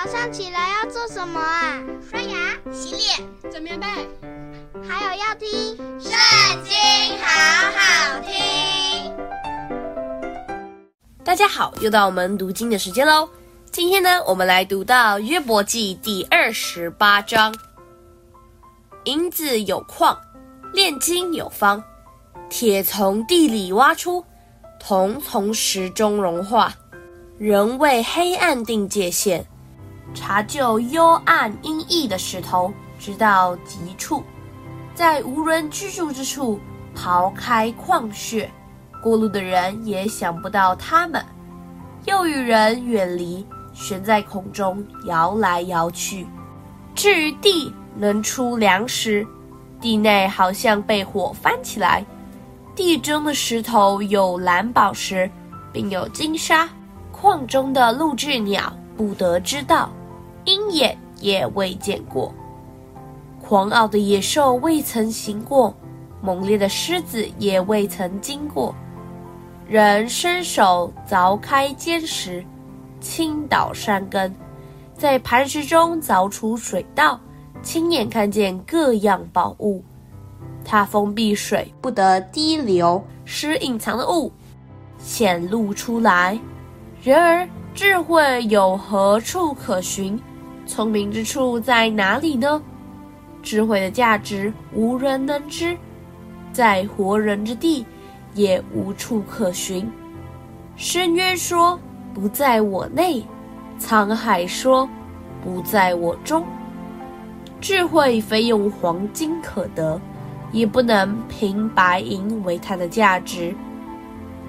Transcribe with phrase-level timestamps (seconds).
[0.00, 1.82] 早上起来要做什么啊？
[2.08, 3.86] 刷牙、洗脸、整棉被，
[4.88, 5.48] 还有要听
[6.00, 6.12] 《圣
[6.62, 6.72] 经》，
[7.20, 9.12] 好好听。
[11.24, 13.28] 大家好，又到我们读经的时间喽。
[13.72, 17.52] 今天呢，我们来读到约伯记第二十八章。
[19.02, 20.16] 银子有矿，
[20.72, 21.82] 炼金有方，
[22.48, 24.24] 铁从地里挖出，
[24.78, 26.72] 铜从石中融化。
[27.36, 29.44] 人为黑暗定界限。
[30.14, 34.22] 查就幽暗阴翳的石头，直到极处，
[34.94, 36.58] 在无人居住之处
[36.96, 38.50] 刨开矿穴，
[39.02, 41.24] 过路的人也想不到他们，
[42.06, 46.26] 又与人远离，悬在空中摇来摇去。
[46.94, 49.24] 至于地能出粮食，
[49.80, 52.04] 地内好像被火翻起来，
[52.74, 55.30] 地中的石头有蓝宝石，
[55.72, 56.68] 并有金沙，
[57.12, 59.88] 矿中的陆雉鸟不得知道。
[60.70, 62.32] 眼也未见过，
[63.42, 65.74] 狂傲的野兽未曾行过，
[66.20, 68.74] 猛烈的狮子也未曾经过。
[69.66, 72.44] 人伸手凿开坚石，
[73.00, 74.34] 倾倒山根，
[74.96, 77.20] 在磐石中凿出水道，
[77.62, 79.82] 亲眼看见各样宝物。
[80.64, 84.32] 他封闭水，不得滴流，使隐藏的物
[84.98, 86.38] 显露出来。
[87.02, 90.18] 然而智慧有何处可寻？
[90.68, 92.62] 聪明之处在哪里呢？
[93.42, 95.76] 智慧的价值无人能知，
[96.52, 97.84] 在活人之地
[98.34, 99.90] 也无处可寻。
[100.76, 101.80] 深渊说
[102.12, 103.24] ：“不在我内。”
[103.80, 104.88] 沧海说
[105.42, 106.44] ：“不在我中。”
[107.60, 110.00] 智慧非用黄金可得，
[110.52, 113.54] 也不能凭白银为它的价值。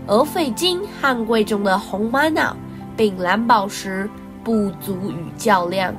[0.06, 2.56] 而费金汉贵重的红玛瑙，
[2.98, 4.10] 并蓝宝石
[4.44, 5.96] 不足与较量。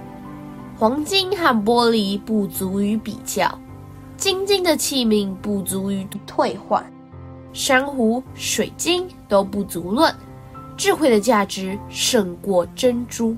[0.81, 3.47] 黄金和玻璃不足于比较，
[4.17, 6.83] 精金的器皿不足于退换，
[7.53, 10.11] 珊瑚、水晶都不足论。
[10.79, 13.37] 智慧的价值胜过珍珠。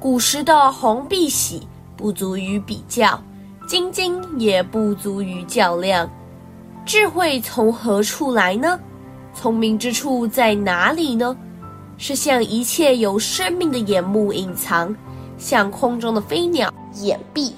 [0.00, 1.64] 古时的红碧玺
[1.96, 3.22] 不足于比较，
[3.68, 6.10] 晶晶也不足于较量。
[6.84, 8.76] 智慧从何处来呢？
[9.32, 11.36] 聪明之处在哪里呢？
[11.96, 14.92] 是向一切有生命的眼目隐藏。
[15.38, 17.52] 向空中的飞鸟掩蔽，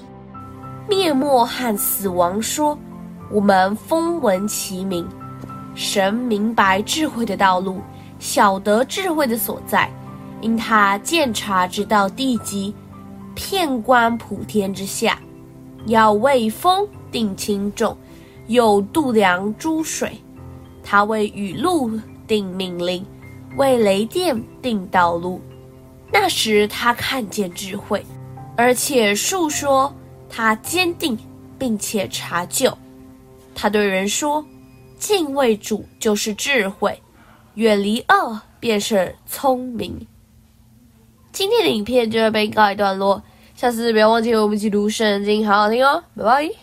[0.87, 2.77] 灭没和死亡说
[3.31, 5.07] ：“我们风闻其名。”
[5.75, 7.79] 神明白智慧的道路，
[8.19, 9.89] 晓得智慧的所在，
[10.41, 12.73] 因他鉴察直到地极，
[13.33, 15.17] 遍观普天之下。
[15.85, 17.95] 要为风定轻重，
[18.47, 20.19] 又度量诸水。
[20.83, 21.89] 他为雨露
[22.27, 23.05] 定命令，
[23.55, 25.39] 为雷电定道路。
[26.11, 28.05] 那时他看见智慧，
[28.57, 29.93] 而且述说
[30.29, 31.17] 他坚定，
[31.57, 32.75] 并且查究。
[33.53, 34.43] 他对人说
[34.97, 37.01] ：“敬畏主就是智慧，
[37.55, 40.07] 远离恶便是聪明。”
[41.31, 43.21] 今天的影片就要被告一段落，
[43.55, 46.59] 下次不要忘记我们一起读圣经，好好听哦，拜拜。